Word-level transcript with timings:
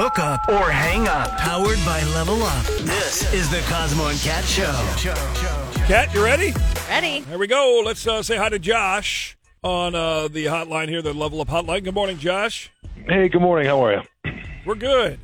Hook 0.00 0.20
up 0.20 0.48
or 0.48 0.70
hang 0.70 1.08
up. 1.08 1.36
Powered 1.38 1.84
by 1.84 2.00
Level 2.14 2.40
Up. 2.40 2.64
This 2.82 3.34
is 3.34 3.50
the 3.50 3.58
Cosmo 3.68 4.06
and 4.06 4.18
Cat 4.20 4.44
Show. 4.44 4.70
Cat, 5.88 6.14
you 6.14 6.22
ready? 6.22 6.54
Ready? 6.88 7.22
Here 7.22 7.36
we 7.36 7.48
go. 7.48 7.82
Let's 7.84 8.06
uh, 8.06 8.22
say 8.22 8.36
hi 8.36 8.48
to 8.48 8.60
Josh 8.60 9.36
on 9.64 9.96
uh, 9.96 10.28
the 10.28 10.44
hotline 10.44 10.88
here, 10.88 11.02
the 11.02 11.12
Level 11.12 11.40
Up 11.40 11.48
hotline. 11.48 11.82
Good 11.82 11.94
morning, 11.94 12.16
Josh. 12.16 12.70
Hey, 13.08 13.28
good 13.28 13.42
morning. 13.42 13.66
How 13.66 13.84
are 13.84 13.94
you? 13.94 14.32
We're 14.64 14.76
good. 14.76 15.18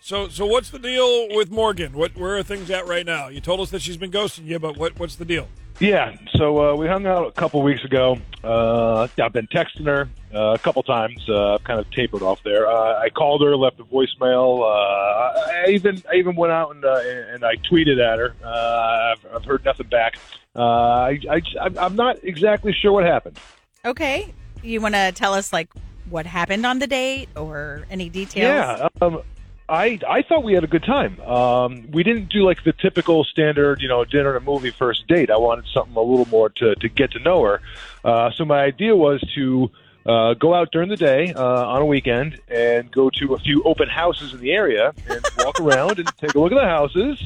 So, 0.00 0.28
so 0.28 0.44
what's 0.44 0.70
the 0.70 0.80
deal 0.80 1.28
with 1.36 1.52
Morgan? 1.52 1.92
What, 1.92 2.16
where 2.16 2.36
are 2.36 2.42
things 2.42 2.68
at 2.68 2.88
right 2.88 3.06
now? 3.06 3.28
You 3.28 3.40
told 3.40 3.60
us 3.60 3.70
that 3.70 3.80
she's 3.80 3.96
been 3.96 4.10
ghosting 4.10 4.46
you, 4.46 4.58
but 4.58 4.76
what, 4.76 4.98
what's 4.98 5.14
the 5.14 5.24
deal? 5.24 5.46
Yeah, 5.80 6.14
so 6.36 6.72
uh, 6.72 6.76
we 6.76 6.86
hung 6.86 7.06
out 7.06 7.26
a 7.26 7.32
couple 7.32 7.62
weeks 7.62 7.82
ago. 7.84 8.18
Uh, 8.44 9.08
I've 9.18 9.32
been 9.32 9.46
texting 9.46 9.86
her 9.86 10.10
uh, 10.34 10.52
a 10.52 10.58
couple 10.58 10.82
times. 10.82 11.26
Uh, 11.26 11.54
I've 11.54 11.64
kind 11.64 11.80
of 11.80 11.90
tapered 11.90 12.20
off 12.20 12.42
there. 12.44 12.68
Uh, 12.68 13.00
I 13.00 13.08
called 13.08 13.40
her, 13.42 13.56
left 13.56 13.80
a 13.80 13.84
voicemail. 13.84 14.60
Uh, 14.60 15.64
I 15.66 15.70
even 15.70 16.02
I 16.10 16.16
even 16.16 16.36
went 16.36 16.52
out 16.52 16.74
and 16.74 16.84
uh, 16.84 17.00
and 17.32 17.44
I 17.44 17.56
tweeted 17.56 17.98
at 17.98 18.18
her. 18.18 18.34
Uh, 18.44 19.14
I've, 19.14 19.36
I've 19.36 19.44
heard 19.46 19.64
nothing 19.64 19.86
back. 19.86 20.18
Uh, 20.54 20.60
I, 20.60 21.18
I 21.30 21.40
I'm 21.78 21.96
not 21.96 22.18
exactly 22.24 22.74
sure 22.74 22.92
what 22.92 23.04
happened. 23.04 23.38
Okay. 23.86 24.34
You 24.62 24.82
want 24.82 24.94
to 24.96 25.12
tell 25.12 25.32
us 25.32 25.50
like 25.50 25.70
what 26.10 26.26
happened 26.26 26.66
on 26.66 26.78
the 26.78 26.86
date 26.86 27.30
or 27.36 27.86
any 27.90 28.10
details? 28.10 28.44
Yeah, 28.44 28.88
um, 29.00 29.22
I 29.70 30.00
I 30.06 30.22
thought 30.22 30.42
we 30.42 30.54
had 30.54 30.64
a 30.64 30.66
good 30.66 30.82
time. 30.82 31.20
Um, 31.20 31.88
we 31.92 32.02
didn't 32.02 32.28
do 32.28 32.44
like 32.44 32.64
the 32.64 32.72
typical 32.72 33.22
standard, 33.22 33.80
you 33.80 33.88
know, 33.88 34.04
dinner 34.04 34.36
and 34.36 34.42
a 34.42 34.50
movie 34.50 34.70
first 34.70 35.06
date. 35.06 35.30
I 35.30 35.36
wanted 35.36 35.66
something 35.72 35.96
a 35.96 36.00
little 36.00 36.26
more 36.26 36.48
to 36.48 36.74
to 36.74 36.88
get 36.88 37.12
to 37.12 37.20
know 37.20 37.44
her. 37.44 37.62
Uh, 38.04 38.30
so 38.32 38.44
my 38.44 38.62
idea 38.62 38.96
was 38.96 39.22
to 39.36 39.70
uh, 40.04 40.34
go 40.34 40.54
out 40.54 40.72
during 40.72 40.88
the 40.88 40.96
day 40.96 41.32
uh, 41.34 41.66
on 41.68 41.82
a 41.82 41.86
weekend 41.86 42.40
and 42.48 42.90
go 42.90 43.10
to 43.10 43.34
a 43.34 43.38
few 43.38 43.62
open 43.62 43.88
houses 43.88 44.34
in 44.34 44.40
the 44.40 44.52
area 44.52 44.92
and 45.08 45.24
walk 45.38 45.60
around 45.60 46.00
and 46.00 46.08
take 46.18 46.34
a 46.34 46.40
look 46.40 46.50
at 46.50 46.58
the 46.58 46.66
houses. 46.66 47.22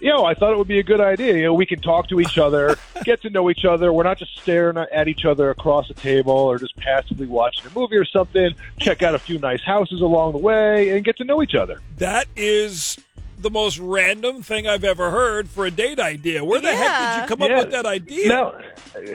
You 0.00 0.08
know, 0.08 0.24
I 0.24 0.32
thought 0.32 0.52
it 0.52 0.56
would 0.58 0.68
be 0.68 0.78
a 0.78 0.82
good 0.82 1.00
idea. 1.00 1.34
You 1.36 1.42
know, 1.42 1.54
we 1.54 1.66
can 1.66 1.80
talk 1.80 2.08
to 2.08 2.20
each 2.20 2.38
other, 2.38 2.76
get 3.04 3.20
to 3.22 3.30
know 3.30 3.50
each 3.50 3.66
other. 3.66 3.92
We're 3.92 4.04
not 4.04 4.18
just 4.18 4.36
staring 4.38 4.78
at 4.78 5.08
each 5.08 5.26
other 5.26 5.50
across 5.50 5.88
the 5.88 5.94
table 5.94 6.32
or 6.32 6.58
just 6.58 6.74
passively 6.76 7.26
watching 7.26 7.66
a 7.66 7.78
movie 7.78 7.96
or 7.96 8.06
something. 8.06 8.54
Check 8.78 9.02
out 9.02 9.14
a 9.14 9.18
few 9.18 9.38
nice 9.38 9.62
houses 9.62 10.00
along 10.00 10.32
the 10.32 10.38
way 10.38 10.96
and 10.96 11.04
get 11.04 11.18
to 11.18 11.24
know 11.24 11.42
each 11.42 11.54
other. 11.54 11.80
That 11.98 12.26
is 12.34 12.98
the 13.42 13.50
most 13.50 13.78
random 13.78 14.42
thing 14.42 14.66
I've 14.66 14.84
ever 14.84 15.10
heard 15.10 15.48
for 15.48 15.66
a 15.66 15.70
date 15.70 15.98
idea. 15.98 16.44
Where 16.44 16.60
the 16.60 16.74
heck 16.74 16.98
did 16.98 17.22
you 17.22 17.36
come 17.36 17.42
up 17.42 17.64
with 17.64 17.72
that 17.72 17.86
idea? 17.86 18.28
No, 18.28 18.60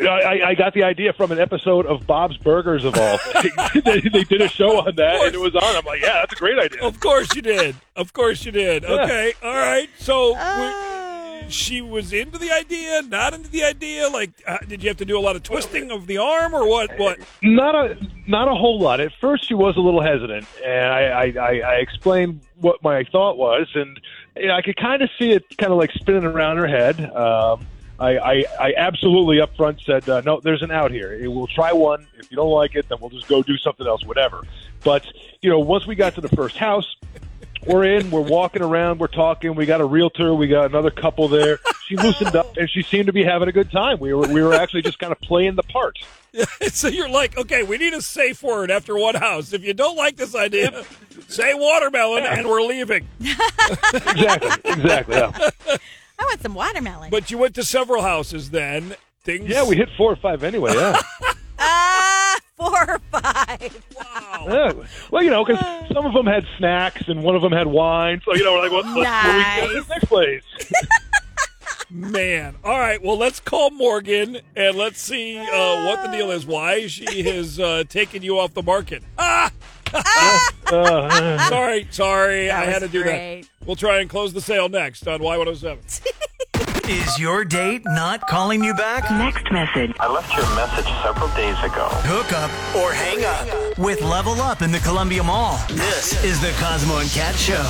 I, 0.10 0.50
I 0.50 0.56
got 0.56 0.74
the 0.74 0.84
idea 0.84 1.14
from 1.14 1.32
an 1.32 1.40
episode 1.40 1.86
of 1.86 2.06
Bob's 2.08 2.38
Burgers 2.38 2.86
of 2.86 2.96
all. 2.98 3.20
they, 3.74 4.02
they 4.02 4.24
did 4.24 4.42
a 4.42 4.48
show 4.50 4.80
on 4.80 4.96
that, 4.96 5.26
and 5.26 5.36
it 5.36 5.40
was 5.40 5.56
on. 5.56 5.76
I'm 5.76 5.86
like, 5.86 6.02
yeah, 6.02 6.14
that's 6.22 6.34
a 6.34 6.38
great 6.38 6.60
idea. 6.60 6.84
Of 6.84 7.00
course 7.00 7.34
you 7.36 7.42
did. 7.42 7.76
Of 7.96 8.14
course 8.14 8.46
you 8.46 8.52
did. 8.52 8.86
Okay. 8.86 9.34
All 9.44 9.54
right. 9.54 9.90
So 9.98 10.34
Oh. 10.38 10.95
She 11.50 11.82
was 11.82 12.14
into 12.14 12.38
the 12.38 12.52
idea, 12.52 13.02
not 13.04 13.34
into 13.34 13.50
the 13.50 13.64
idea. 13.64 14.08
Like, 14.10 14.32
uh, 14.48 14.58
did 14.68 14.84
you 14.84 14.90
have 14.90 14.98
to 14.98 15.06
do 15.06 15.18
a 15.18 15.22
lot 15.22 15.36
of 15.36 15.44
twisting 15.44 15.92
of 15.92 16.08
the 16.08 16.18
arm, 16.18 16.54
or 16.54 16.68
what? 16.68 16.98
What? 16.98 17.20
Not 17.42 17.76
a 17.76 17.98
not 18.28 18.48
a 18.48 18.56
whole 18.56 18.80
lot. 18.80 19.00
At 19.00 19.12
first, 19.20 19.48
she 19.48 19.54
was 19.54 19.78
a 19.78 19.82
little 19.82 20.02
hesitant, 20.02 20.46
and 20.64 20.88
I 20.88 21.02
I, 21.02 21.34
I, 21.40 21.60
I 21.60 21.76
explained 21.76 22.42
what 22.60 22.82
my 22.84 23.04
thought 23.04 23.38
was, 23.38 23.68
and 23.76 24.00
you 24.36 24.48
know, 24.48 24.56
I 24.56 24.62
could 24.62 24.78
kind 24.78 25.02
of 25.02 25.10
see 25.18 25.32
it 25.32 25.46
kind 25.58 25.72
of 25.72 25.78
like 25.78 25.92
spinning 25.92 26.26
around 26.26 26.58
her 26.58 26.68
head. 26.68 27.00
Um, 27.16 27.66
I, 27.98 28.18
I, 28.18 28.44
I 28.60 28.74
absolutely 28.76 29.40
up 29.40 29.56
front 29.56 29.80
said, 29.80 30.10
uh, 30.10 30.22
no, 30.26 30.42
there's 30.42 30.62
an 30.62 30.72
out 30.72 30.92
here. 30.92 31.18
We'll 31.32 31.48
try 31.48 31.72
one. 31.72 32.06
If 32.18 32.30
you 32.30 32.36
don't 32.36 32.52
like 32.52 32.76
it, 32.76 32.90
then 32.90 32.98
we'll 33.00 33.10
just 33.10 33.30
go 33.30 33.42
do 33.42 33.58
something 33.58 33.88
else, 33.88 34.04
whatever. 34.06 34.44
But, 34.84 35.06
you 35.42 35.50
know, 35.50 35.60
once 35.60 35.88
we 35.88 35.96
got 35.96 36.14
to 36.16 36.22
the 36.22 36.28
first 36.28 36.58
house, 36.58 36.98
we're 37.66 37.84
in, 37.84 38.12
we're 38.12 38.22
walking 38.22 38.62
around, 38.62 39.00
we're 39.00 39.08
talking. 39.08 39.56
We 39.56 39.66
got 39.66 39.82
a 39.82 39.86
realtor, 39.86 40.34
we 40.34 40.48
got 40.48 40.66
another 40.66 40.92
couple 40.92 41.28
there. 41.28 41.60
She 41.88 41.96
loosened 41.98 42.36
up, 42.36 42.58
and 42.58 42.70
she 42.70 42.82
seemed 42.84 43.08
to 43.08 43.14
be 43.14 43.24
having 43.24 43.48
a 43.48 43.52
good 43.52 43.72
time. 43.72 44.00
We 44.00 44.14
were 44.14 44.28
we 44.28 44.42
were 44.42 44.54
actually 44.54 44.82
just 44.82 45.00
kind 45.00 45.12
of 45.12 45.20
playing 45.22 45.56
the 45.56 45.64
part. 45.64 45.98
so 46.68 46.88
you're 46.88 47.10
like, 47.10 47.38
okay, 47.38 47.64
we 47.64 47.78
need 47.78 47.94
a 47.94 48.02
safe 48.02 48.44
word 48.44 48.70
after 48.72 48.98
one 48.98 49.16
house. 49.16 49.54
If 49.54 49.64
you 49.64 49.74
don't 49.74 49.96
like 49.96 50.18
this 50.18 50.36
idea, 50.36 50.84
say 51.28 51.54
watermelon, 51.54 52.24
and 52.24 52.48
we're 52.48 52.62
leaving. 52.62 53.08
Exactly, 53.94 54.72
exactly. 54.72 55.16
Yeah. 55.16 55.32
I 56.20 56.24
want 56.24 56.42
some 56.42 56.54
watermelon. 56.54 57.10
But 57.10 57.32
you 57.32 57.38
went 57.38 57.56
to 57.56 57.64
several 57.64 58.02
houses 58.02 58.52
then. 58.52 58.96
Things. 59.24 59.50
Yeah, 59.50 59.68
we 59.68 59.76
hit 59.76 59.90
four 59.98 60.12
or 60.12 60.16
five 60.16 60.44
anyway. 60.44 60.74
Yeah. 60.76 61.00
Ah, 61.58 62.38
four 62.58 62.90
or 62.90 63.00
five. 63.12 63.45
Wow. 63.96 64.46
yeah. 64.48 64.74
Well, 65.12 65.24
you 65.24 65.30
know, 65.30 65.44
because 65.46 65.64
some 65.94 66.06
of 66.06 66.14
them 66.14 66.26
had 66.26 66.46
snacks 66.58 67.08
and 67.08 67.24
one 67.24 67.36
of 67.36 67.42
them 67.42 67.52
had 67.52 67.68
wine. 67.68 68.22
So 68.26 68.34
you 68.36 68.44
know, 68.44 68.54
we're 68.54 68.62
like, 68.64 68.72
what, 68.72 68.86
let's, 68.86 68.96
where 68.96 69.38
we 69.38 69.44
go 69.44 69.68
to 69.68 69.74
Nice. 69.74 69.74
this 69.74 69.90
next 69.90 70.06
place? 70.06 70.44
Man. 71.90 72.56
All 72.64 72.80
right. 72.80 73.02
Well, 73.02 73.18
let's 73.18 73.40
call 73.40 73.72
Morgan 73.72 74.40
and 74.56 74.76
let's 74.78 75.00
see 75.02 75.38
uh, 75.38 75.86
what 75.86 76.04
the 76.04 76.10
deal 76.18 76.32
is. 76.32 76.46
Why 76.46 76.88
she 76.88 77.24
has 77.24 77.60
uh, 77.60 77.84
taken 77.88 78.22
you 78.24 78.40
off 78.40 78.54
the 78.54 78.64
market. 78.64 79.04
Ah! 79.18 79.52
Sorry, 81.50 81.88
sorry. 81.92 82.48
That 82.48 82.68
I 82.68 82.72
had 82.72 82.80
to 82.80 82.88
do 82.88 83.04
great. 83.04 83.42
that. 83.44 83.50
We'll 83.68 83.76
try 83.76 84.00
and 84.00 84.10
close 84.10 84.34
the 84.34 84.42
sale 84.42 84.68
next 84.70 85.08
on 85.08 85.20
Y107. 85.22 86.02
Is 86.88 87.18
your 87.18 87.44
date 87.44 87.82
not 87.86 88.28
calling 88.28 88.64
you 88.64 88.74
back? 88.76 89.10
Next 89.10 89.52
message. 89.52 89.92
I 90.00 90.08
left 90.12 90.32
your 90.36 90.46
message 90.56 90.86
several 91.04 91.30
days 91.30 91.58
ago. 91.64 91.88
Hook 92.06 92.32
up 92.32 92.52
or 92.76 92.92
hang 92.94 93.26
up 93.26 93.78
with 93.80 94.02
Level 94.02 94.34
Up 94.40 94.62
in 94.62 94.72
the 94.72 94.78
Columbia 94.80 95.24
Mall. 95.24 95.58
This 95.70 96.24
is 96.24 96.40
the 96.42 96.52
Cosmo 96.60 96.98
and 97.00 97.10
Cat 97.10 97.34
Show. 97.36 97.64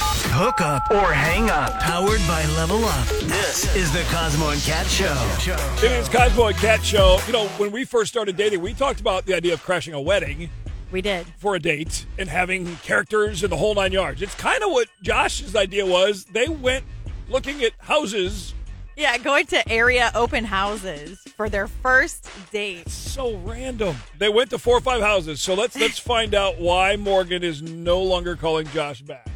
Hook 0.00 0.60
up 0.60 0.82
or 0.92 1.12
hang 1.12 1.50
up. 1.50 1.72
Powered 1.80 2.20
by 2.28 2.44
Level 2.56 2.84
Up. 2.84 3.08
This 3.24 3.74
is 3.74 3.92
the 3.92 4.04
Cosmo 4.10 4.50
and 4.50 4.60
Cat 4.62 4.86
Show. 4.86 5.84
It 5.84 5.90
is 5.90 6.08
Cosmo 6.08 6.46
and 6.46 6.56
Cat 6.56 6.84
Show. 6.84 7.18
You 7.26 7.32
know, 7.32 7.48
when 7.58 7.72
we 7.72 7.84
first 7.84 8.12
started 8.12 8.36
dating, 8.36 8.60
we 8.60 8.74
talked 8.74 9.00
about 9.00 9.26
the 9.26 9.34
idea 9.34 9.54
of 9.54 9.62
crashing 9.64 9.92
a 9.94 10.00
wedding 10.00 10.50
We 10.92 11.02
did. 11.02 11.26
for 11.38 11.56
a 11.56 11.58
date 11.60 12.06
and 12.16 12.28
having 12.28 12.76
characters 12.76 13.42
and 13.42 13.50
the 13.50 13.56
whole 13.56 13.74
nine 13.74 13.90
yards. 13.92 14.22
It's 14.22 14.34
kind 14.36 14.62
of 14.62 14.70
what 14.70 14.86
Josh's 15.02 15.56
idea 15.56 15.84
was. 15.84 16.26
They 16.26 16.46
went 16.48 16.84
looking 17.28 17.62
at 17.62 17.72
houses. 17.78 18.54
Yeah, 18.96 19.18
going 19.18 19.46
to 19.46 19.68
area 19.68 20.10
open 20.14 20.44
houses 20.44 21.20
for 21.36 21.50
their 21.50 21.68
first 21.68 22.28
date. 22.50 22.88
So 22.88 23.36
random. 23.38 23.96
They 24.18 24.30
went 24.30 24.50
to 24.50 24.58
four 24.58 24.78
or 24.78 24.80
five 24.80 25.02
houses. 25.02 25.42
So 25.42 25.54
let's 25.54 25.78
let's 25.78 25.98
find 26.14 26.34
out 26.34 26.58
why 26.58 26.96
Morgan 26.96 27.42
is 27.42 27.60
no 27.62 28.02
longer 28.02 28.36
calling 28.36 28.66
Josh 28.68 29.02
back. 29.02 29.28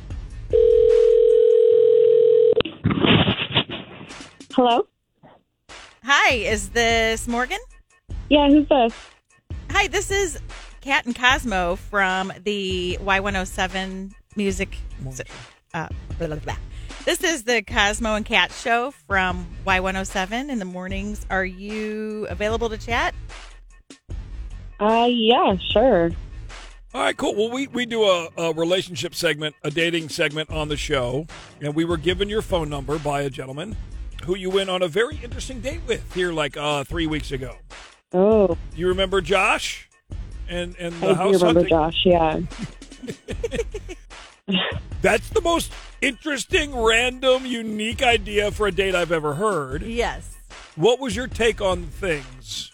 Hello? 4.53 4.87
Hi, 6.05 6.33
is 6.33 6.71
this 6.71 7.29
Morgan? 7.29 7.59
Yeah, 8.29 8.49
who's 8.49 8.69
this? 8.69 8.95
Hi, 9.71 9.87
this 9.87 10.11
is 10.11 10.41
Cat 10.81 11.05
and 11.07 11.15
Cosmo 11.15 11.77
from 11.77 12.33
the 12.45 12.99
Y107 13.03 14.13
Music. 14.35 14.77
Uh, 15.75 15.89
blah, 16.19 16.27
blah, 16.27 16.37
blah. 16.37 16.57
This 17.05 17.25
is 17.25 17.45
the 17.45 17.63
Cosmo 17.63 18.15
and 18.15 18.25
Cat 18.27 18.53
show 18.53 18.91
from 18.91 19.47
Y107 19.67 20.51
in 20.51 20.59
the 20.59 20.65
mornings. 20.65 21.25
Are 21.31 21.45
you 21.45 22.27
available 22.29 22.69
to 22.69 22.77
chat? 22.79 23.15
Uh, 24.79 25.09
yeah, 25.11 25.57
sure. 25.73 26.11
All 26.93 27.01
right, 27.03 27.17
cool. 27.17 27.35
Well, 27.35 27.51
we, 27.51 27.69
we 27.69 27.87
do 27.87 28.03
a, 28.03 28.29
a 28.37 28.53
relationship 28.53 29.15
segment, 29.15 29.55
a 29.63 29.71
dating 29.71 30.09
segment 30.09 30.51
on 30.51 30.69
the 30.69 30.77
show, 30.77 31.27
and 31.61 31.75
we 31.75 31.85
were 31.85 31.97
given 31.97 32.29
your 32.29 32.43
phone 32.43 32.69
number 32.69 32.99
by 32.99 33.23
a 33.23 33.31
gentleman 33.31 33.77
who 34.25 34.37
you 34.37 34.51
went 34.51 34.69
on 34.69 34.83
a 34.83 34.89
very 34.89 35.19
interesting 35.23 35.61
date 35.61 35.81
with 35.87 36.15
here 36.15 36.33
like 36.33 36.57
uh, 36.57 36.85
three 36.85 37.07
weeks 37.07 37.33
ago. 37.33 37.57
Oh, 38.13 38.59
You 38.75 38.89
remember 38.89 39.21
Josh 39.21 39.89
and 40.49 40.75
and 40.79 40.93
the 41.01 41.09
I 41.11 41.13
do 41.13 41.15
house 41.15 41.43
remember 41.43 41.61
hunting? 41.61 41.69
Josh, 41.69 42.03
yeah. 42.05 42.41
That's 45.03 45.29
the 45.31 45.41
most 45.41 45.73
interesting, 46.01 46.77
random, 46.77 47.47
unique 47.47 48.03
idea 48.03 48.51
for 48.51 48.67
a 48.67 48.73
date 48.73 48.95
I've 48.95 49.13
ever 49.13 49.35
heard. 49.35 49.83
Yes. 49.83 50.37
What 50.77 51.01
was 51.01 51.17
your 51.17 51.27
take 51.27 51.61
on 51.61 51.85
things, 51.85 52.73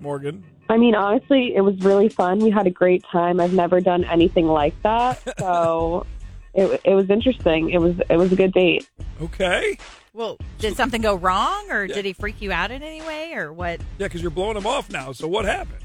Morgan? 0.00 0.44
I 0.68 0.76
mean, 0.76 0.94
honestly, 0.94 1.54
it 1.56 1.62
was 1.62 1.76
really 1.80 2.08
fun. 2.08 2.38
We 2.38 2.50
had 2.50 2.66
a 2.66 2.70
great 2.70 3.04
time. 3.10 3.40
I've 3.40 3.52
never 3.52 3.80
done 3.80 4.04
anything 4.04 4.46
like 4.46 4.80
that, 4.82 5.20
so 5.38 6.06
it, 6.54 6.80
it 6.84 6.94
was 6.94 7.10
interesting. 7.10 7.70
It 7.70 7.80
was 7.80 7.96
it 8.08 8.16
was 8.16 8.32
a 8.32 8.36
good 8.36 8.52
date. 8.52 8.88
Okay. 9.20 9.76
Well, 10.12 10.38
did 10.58 10.76
something 10.76 11.02
go 11.02 11.14
wrong, 11.14 11.70
or 11.70 11.86
did 11.86 12.04
he 12.04 12.12
freak 12.12 12.40
you 12.40 12.52
out 12.52 12.70
in 12.70 12.82
any 12.82 13.00
way, 13.02 13.34
or 13.34 13.52
what? 13.52 13.80
Yeah, 13.98 14.06
because 14.06 14.22
you're 14.22 14.30
blowing 14.30 14.56
him 14.56 14.66
off 14.66 14.90
now. 14.90 15.12
So 15.12 15.28
what 15.28 15.44
happened? 15.44 15.82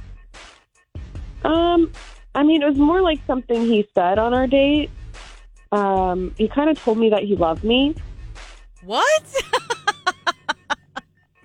Um, 1.44 1.92
I 2.34 2.44
mean, 2.44 2.64
it 2.64 2.66
was 2.66 2.78
more 2.78 3.02
like 3.02 3.20
something 3.28 3.62
he 3.62 3.88
said 3.94 4.18
on 4.18 4.34
our 4.34 4.48
date. 4.48 4.90
Um, 5.76 6.34
he 6.38 6.48
kind 6.48 6.70
of 6.70 6.80
told 6.80 6.98
me 6.98 7.10
that 7.10 7.24
he 7.24 7.36
loved 7.36 7.64
me. 7.64 7.96
What? 8.84 9.36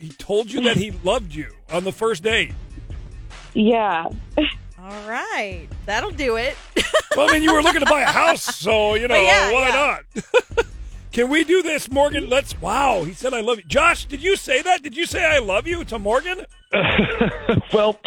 He 0.00 0.09
told 0.09 0.50
you 0.50 0.62
that 0.62 0.79
he 0.79 0.93
loved 1.05 1.35
you 1.35 1.53
on 1.71 1.85
the 1.85 1.93
first 1.93 2.23
date. 2.23 2.53
Yeah, 3.53 4.06
All 4.79 5.09
right, 5.09 5.69
that'll 5.85 6.11
do 6.11 6.37
it. 6.37 6.56
Well, 7.17 7.29
I 7.29 7.32
mean, 7.32 7.43
you 7.43 7.53
were 7.53 7.61
looking 7.61 7.81
to 7.81 7.91
buy 7.91 8.03
a 8.03 8.06
house, 8.06 8.44
so 8.56 8.94
you 8.94 9.09
know 9.09 9.21
yeah, 9.21 9.53
why 9.53 9.69
yeah. 9.69 9.99
not? 10.15 10.67
Can 11.12 11.29
we 11.29 11.43
do 11.43 11.61
this, 11.61 11.91
Morgan? 11.91 12.29
Let's. 12.29 12.59
Wow, 12.61 13.03
he 13.03 13.15
said 13.15 13.35
I 13.35 13.41
love 13.41 13.59
you. 13.59 13.65
Josh, 13.65 14.05
did 14.05 14.23
you 14.23 14.37
say 14.37 14.62
that? 14.62 14.85
Did 14.85 14.97
you 14.97 15.06
say 15.06 15.25
I 15.25 15.41
love 15.41 15.67
you 15.67 15.82
to 15.82 15.99
Morgan? 15.99 16.47
well, 17.73 17.99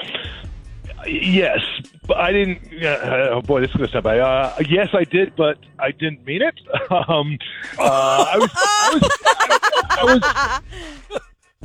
yes, 1.07 1.59
but 2.07 2.17
I 2.17 2.31
didn't. 2.31 2.83
Uh, 2.83 3.29
oh 3.31 3.41
boy, 3.41 3.61
this 3.61 3.69
is 3.71 3.77
to 3.77 3.87
sound 3.87 4.03
bad. 4.03 4.19
Uh, 4.19 4.55
yes, 4.67 4.89
I 4.93 5.03
did, 5.03 5.35
but 5.35 5.57
I 5.79 5.91
didn't 5.91 6.25
mean 6.25 6.41
it. 6.41 6.59
Um, 7.07 7.37
uh, 7.79 8.25
I 8.29 8.37
was, 8.37 8.51
I 8.53 10.03
was, 10.03 10.21
I 10.23 11.09
was. 11.09 11.11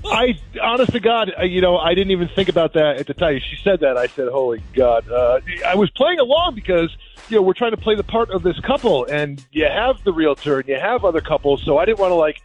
I, 0.05 0.39
honest 0.63 0.93
to 0.93 1.01
God, 1.01 1.33
you 1.43 1.61
know, 1.61 1.77
I 1.77 1.95
didn't 1.95 2.13
even 2.13 2.29
think 2.29 2.49
about 2.49 2.73
that 2.75 2.97
at 2.97 3.07
the 3.07 3.15
time. 3.15 3.41
She 3.41 3.57
said 3.63 3.81
that. 3.81 3.97
I 3.97 4.07
said, 4.07 4.29
"Holy 4.29 4.63
God!" 4.73 5.09
Uh, 5.11 5.41
I 5.67 5.75
was 5.75 5.91
playing 5.91 6.19
along 6.19 6.55
because 6.55 6.97
you 7.29 7.37
know 7.37 7.43
we're 7.43 7.53
trying 7.53 7.73
to 7.73 7.77
play 7.77 7.95
the 7.95 8.05
part 8.05 8.31
of 8.31 8.43
this 8.43 8.59
couple, 8.61 9.05
and 9.05 9.45
you 9.53 9.67
have 9.67 10.03
the 10.05 10.13
realtor 10.13 10.61
and 10.61 10.69
you 10.69 10.77
have 10.77 11.05
other 11.05 11.21
couples, 11.21 11.63
so 11.65 11.79
I 11.79 11.85
didn't 11.85 11.99
want 11.99 12.13
to 12.13 12.17
like 12.17 12.41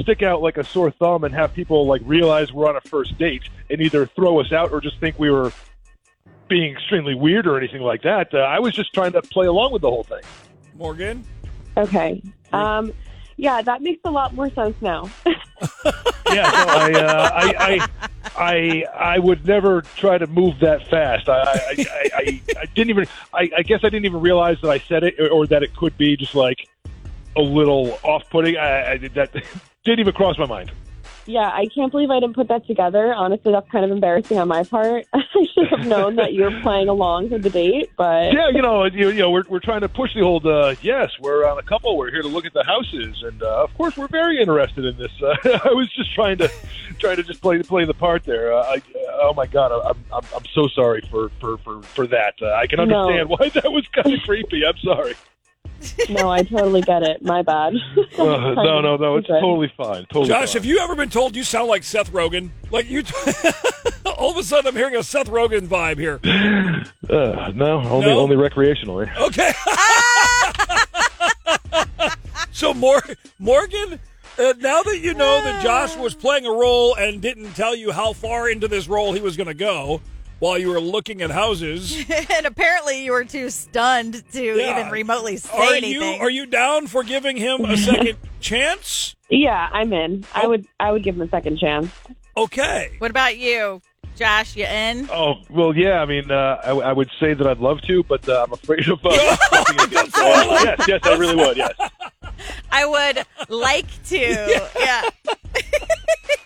stick 0.00 0.22
out 0.22 0.42
like 0.42 0.56
a 0.56 0.64
sore 0.64 0.90
thumb 0.90 1.24
and 1.24 1.34
have 1.34 1.54
people 1.54 1.86
like 1.86 2.02
realize 2.04 2.52
we're 2.52 2.68
on 2.68 2.76
a 2.76 2.80
first 2.80 3.16
date 3.18 3.42
and 3.70 3.80
either 3.80 4.06
throw 4.06 4.40
us 4.40 4.52
out 4.52 4.72
or 4.72 4.80
just 4.80 4.98
think 4.98 5.18
we 5.18 5.30
were 5.30 5.52
being 6.48 6.72
extremely 6.72 7.14
weird 7.14 7.46
or 7.46 7.56
anything 7.58 7.82
like 7.82 8.02
that. 8.02 8.32
Uh, 8.34 8.38
I 8.38 8.58
was 8.58 8.74
just 8.74 8.92
trying 8.92 9.12
to 9.12 9.22
play 9.22 9.46
along 9.46 9.72
with 9.72 9.82
the 9.82 9.90
whole 9.90 10.04
thing. 10.04 10.22
Morgan? 10.76 11.24
Okay. 11.76 12.22
Um, 12.52 12.92
yeah, 13.36 13.62
that 13.62 13.82
makes 13.82 14.00
a 14.04 14.10
lot 14.10 14.34
more 14.34 14.50
sense 14.50 14.76
now. 14.80 15.10
Yeah, 16.34 16.50
no, 16.50 16.64
I, 16.66 16.92
uh, 16.92 17.30
I, 17.32 17.54
I, 17.58 17.88
I, 18.36 18.84
I 19.14 19.18
would 19.18 19.46
never 19.46 19.82
try 19.96 20.18
to 20.18 20.26
move 20.26 20.58
that 20.60 20.88
fast. 20.88 21.28
I, 21.28 21.42
I, 21.42 21.74
I, 21.78 22.10
I, 22.14 22.42
I 22.60 22.64
didn't 22.74 22.90
even. 22.90 23.06
I, 23.32 23.50
I 23.58 23.62
guess 23.62 23.80
I 23.82 23.88
didn't 23.88 24.06
even 24.06 24.20
realize 24.20 24.60
that 24.62 24.70
I 24.70 24.78
said 24.78 25.04
it, 25.04 25.20
or, 25.20 25.28
or 25.28 25.46
that 25.48 25.62
it 25.62 25.76
could 25.76 25.96
be 25.98 26.16
just 26.16 26.34
like 26.34 26.66
a 27.36 27.40
little 27.40 27.98
off-putting. 28.02 28.56
I, 28.56 28.92
I 28.92 28.96
that 28.98 29.32
didn't 29.84 30.00
even 30.00 30.14
cross 30.14 30.38
my 30.38 30.46
mind. 30.46 30.72
Yeah, 31.26 31.48
I 31.52 31.66
can't 31.74 31.90
believe 31.90 32.10
I 32.10 32.20
didn't 32.20 32.34
put 32.34 32.48
that 32.48 32.66
together. 32.66 33.14
Honestly, 33.14 33.52
that's 33.52 33.70
kind 33.70 33.84
of 33.84 33.90
embarrassing 33.90 34.38
on 34.38 34.48
my 34.48 34.64
part. 34.64 35.06
I 35.14 35.20
should 35.54 35.68
have 35.68 35.86
known 35.86 36.16
that 36.16 36.32
you 36.32 36.42
were 36.42 36.60
playing 36.62 36.88
along 36.88 37.30
for 37.30 37.38
the 37.38 37.50
date, 37.50 37.90
but 37.96 38.32
Yeah, 38.32 38.48
you 38.52 38.62
know, 38.62 38.84
you, 38.84 39.08
you 39.10 39.20
know, 39.20 39.30
we're 39.30 39.44
we're 39.48 39.60
trying 39.60 39.80
to 39.82 39.88
push 39.88 40.12
the 40.14 40.20
old. 40.22 40.46
Uh, 40.46 40.74
yes, 40.82 41.10
we're 41.20 41.46
on 41.48 41.58
a 41.58 41.62
couple. 41.62 41.96
We're 41.96 42.10
here 42.10 42.22
to 42.22 42.28
look 42.28 42.44
at 42.44 42.52
the 42.52 42.64
houses, 42.64 43.22
and 43.22 43.42
uh, 43.42 43.64
of 43.64 43.74
course, 43.74 43.96
we're 43.96 44.08
very 44.08 44.40
interested 44.40 44.84
in 44.84 44.96
this. 44.96 45.12
Uh, 45.22 45.34
I 45.64 45.72
was 45.72 45.90
just 45.94 46.14
trying 46.14 46.38
to 46.38 46.50
trying 46.98 47.16
to 47.16 47.22
just 47.22 47.40
play 47.40 47.62
play 47.62 47.84
the 47.84 47.94
part 47.94 48.24
there. 48.24 48.52
Uh, 48.54 48.62
I, 48.62 48.82
oh 49.22 49.32
my 49.34 49.46
God, 49.46 49.72
I'm, 49.72 50.04
I'm 50.12 50.24
I'm 50.34 50.44
so 50.54 50.68
sorry 50.68 51.02
for 51.10 51.30
for 51.40 51.58
for 51.58 51.82
for 51.82 52.06
that. 52.08 52.34
Uh, 52.42 52.52
I 52.52 52.66
can 52.66 52.86
No. 52.86 53.08
understand 53.08 53.28
why 53.28 53.48
that 53.60 53.72
was 53.72 53.86
kind 53.88 54.12
of 54.14 54.20
creepy. 54.20 54.64
I'm 54.66 54.78
sorry. 54.78 55.14
No, 56.10 56.30
I 56.30 56.42
totally 56.42 56.80
get 56.82 57.02
it. 57.02 57.22
My 57.22 57.42
bad. 57.42 57.74
Uh, 58.16 58.54
no, 58.54 58.80
no, 58.80 58.96
no, 58.96 59.16
it's 59.16 59.28
Okay. 59.28 59.40
totally 59.40 59.72
fine. 59.76 60.04
Totally. 60.06 60.28
Josh, 60.28 60.52
fine. 60.52 60.62
have 60.62 60.64
you 60.64 60.78
ever 60.78 60.94
been 60.94 61.10
told 61.10 61.34
you 61.34 61.42
sound 61.42 61.66
like 61.68 61.82
Seth 61.82 62.12
Rogen? 62.12 62.50
Like 62.70 62.88
you, 62.88 63.02
all 64.16 64.30
of 64.30 64.36
a 64.36 64.44
sudden, 64.44 64.68
I'm 64.68 64.76
hearing 64.76 64.94
a 64.94 65.02
Seth 65.02 65.28
Rogen 65.28 65.66
vibe 65.66 65.98
here. 65.98 66.20
Uh, 67.10 67.50
no, 67.54 67.80
only 67.82 68.06
No? 68.06 68.20
only 68.20 68.36
recreationally. 68.36 69.12
Okay. 69.16 69.52
so, 72.52 72.72
Mor- 72.72 73.02
Morgan, 73.40 73.98
uh, 74.38 74.54
now 74.58 74.82
that 74.84 75.00
you 75.00 75.12
know 75.14 75.42
that 75.42 75.62
Josh 75.62 75.96
was 75.96 76.14
playing 76.14 76.46
a 76.46 76.52
role 76.52 76.94
and 76.94 77.20
didn't 77.20 77.54
tell 77.54 77.74
you 77.74 77.90
how 77.90 78.12
far 78.12 78.48
into 78.48 78.68
this 78.68 78.86
role 78.88 79.12
he 79.12 79.20
was 79.20 79.36
going 79.36 79.48
to 79.48 79.54
go 79.54 80.00
while 80.44 80.58
you 80.58 80.68
were 80.68 80.78
looking 80.80 81.22
at 81.22 81.30
houses, 81.30 82.04
and 82.36 82.44
apparently, 82.44 83.02
you 83.02 83.12
were 83.12 83.24
too 83.24 83.48
stunned 83.48 84.22
to 84.32 84.42
Yeah. 84.44 84.78
even 84.78 84.92
remotely 84.92 85.38
say 85.38 85.56
are 85.56 85.72
anything. 85.72 85.92
you 85.92 86.02
are 86.20 86.28
you 86.28 86.44
down 86.44 86.86
for 86.86 87.02
giving 87.02 87.38
him 87.38 87.64
a 87.64 87.78
second 87.78 88.18
chance? 88.40 89.16
Yeah, 89.30 89.70
I'm 89.72 89.90
in. 89.94 90.24
Oh. 90.34 90.40
I 90.42 90.46
would 90.46 90.66
I 90.78 90.92
would 90.92 91.02
give 91.02 91.14
him 91.16 91.22
a 91.22 91.28
second 91.28 91.58
chance. 91.58 91.90
Okay. 92.36 92.92
What 92.98 93.10
about 93.10 93.38
you, 93.38 93.80
Josh? 94.16 94.54
You 94.54 94.64
in? 94.66 95.08
Oh 95.10 95.36
well, 95.48 95.74
yeah. 95.74 96.02
I 96.02 96.04
mean, 96.04 96.30
uh, 96.30 96.60
I, 96.62 96.70
I 96.72 96.92
would 96.92 97.10
say 97.18 97.32
that 97.32 97.46
I'd 97.46 97.60
love 97.60 97.80
to, 97.82 98.02
but 98.04 98.28
uh, 98.28 98.44
I'm 98.46 98.52
afraid 98.52 98.86
of. 98.86 99.00
Uh, 99.04 99.36
stepping 99.36 99.80
again. 99.80 100.10
So, 100.10 100.26
yes, 100.26 100.84
yes, 100.86 101.00
I 101.04 101.16
really 101.16 101.36
would. 101.36 101.56
Yes, 101.56 101.72
I 102.70 102.84
would 102.84 103.24
like 103.48 103.86
to. 104.08 104.70
yeah. 104.78 105.08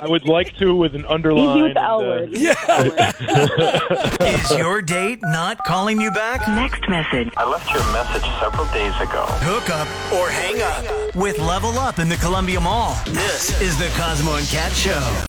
I 0.01 0.07
would 0.07 0.27
like 0.29 0.57
to 0.59 0.77
with 0.77 0.95
an 0.95 1.01
Easy 1.01 1.09
underline. 1.09 1.63
with 1.65 1.75
the 1.75 1.83
L 1.83 2.01
and, 2.01 2.07
uh, 2.07 2.11
word. 2.11 2.29
Easy 2.31 2.47
with 2.47 2.57
the 2.97 4.19
L 4.21 4.29
word. 4.29 4.35
Is 4.35 4.51
your 4.57 4.81
date 4.81 5.19
not 5.23 5.59
calling 5.65 6.01
you 6.01 6.13
back? 6.13 6.47
Next 6.49 6.89
message. 6.89 7.33
I 7.37 7.45
left 7.49 7.69
your 7.73 7.83
message 7.93 8.23
several 8.41 8.67
days 8.67 8.95
ago. 9.01 9.27
Hook 9.43 9.71
up 9.71 9.89
or 10.13 10.29
hang 10.31 10.63
up 10.63 11.17
with 11.17 11.39
Level 11.41 11.77
Up 11.79 11.99
in 11.99 12.09
the 12.09 12.17
Columbia 12.17 12.61
Mall. 12.61 12.95
This 13.07 13.61
is 13.61 13.77
the 13.77 13.89
Cosmo 14.01 14.37
and 14.37 14.47
Cat 14.47 14.71
Show. 14.73 15.25